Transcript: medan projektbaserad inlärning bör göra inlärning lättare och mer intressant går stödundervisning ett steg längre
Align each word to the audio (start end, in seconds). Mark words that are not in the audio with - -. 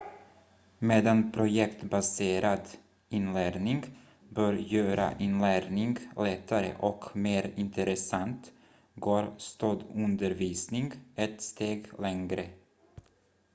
medan 0.79 1.31
projektbaserad 1.31 2.67
inlärning 3.09 3.83
bör 4.29 4.53
göra 4.53 5.13
inlärning 5.19 5.97
lättare 6.17 6.73
och 6.79 7.15
mer 7.15 7.51
intressant 7.55 8.51
går 8.95 9.33
stödundervisning 9.37 10.91
ett 11.15 11.41
steg 11.41 11.85
längre 11.99 12.49